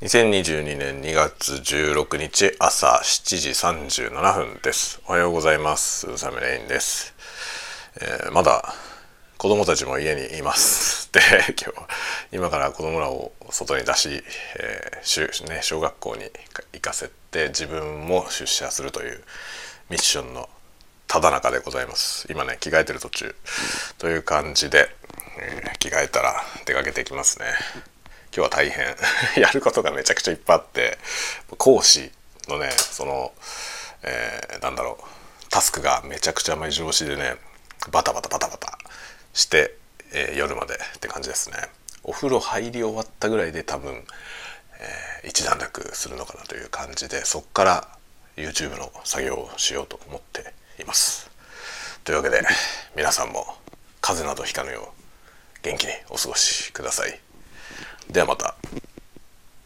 [0.00, 3.50] 2022年2月16日朝7時
[4.08, 4.98] 37分です。
[5.06, 6.16] おはようございます。
[6.16, 7.14] サムレインです、
[8.00, 8.74] えー、まだ
[9.36, 11.12] 子供たちも家にいます。
[11.12, 11.86] で今日
[12.32, 14.24] 今から子供らを外に出し、
[14.56, 16.30] えーね、小学校に
[16.72, 19.22] 行かせて自分も出社するという
[19.90, 20.48] ミッションの
[21.08, 22.26] ただ中でございます。
[22.30, 23.34] 今ね着替えてる途中
[23.98, 24.96] という感じで、
[25.38, 27.44] えー、着替えたら出かけていきますね。
[28.32, 28.96] 今日は大変。
[29.42, 30.98] やることがめちゃくちゃいっぱいあって。
[31.58, 32.12] 講師
[32.48, 33.32] のねその、
[34.02, 35.04] えー、なんだろう。
[35.50, 37.36] タスクがめちゃくちゃ目白押しでね
[37.90, 38.78] バタバタバタバタ
[39.34, 39.74] して、
[40.12, 41.56] えー、夜までって感じですね。
[42.04, 44.06] お風呂入り終わったぐらいで多分、
[44.78, 47.88] えー、一段落するのかなという感じでそっから
[48.36, 51.30] YouTube の作業をしようと思っています。
[52.04, 52.42] というわけで
[52.96, 53.56] 皆さんも
[54.00, 57.29] 風邪などひかぬよう元気にお過ごしください。
[58.12, 58.56] ではまた。